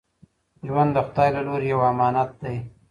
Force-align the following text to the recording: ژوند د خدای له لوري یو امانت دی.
ژوند 0.67 0.91
د 0.95 0.97
خدای 1.07 1.29
له 1.35 1.41
لوري 1.47 1.67
یو 1.73 1.81
امانت 1.91 2.29
دی. 2.41 2.57